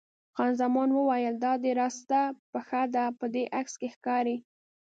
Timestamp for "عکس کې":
3.59-3.87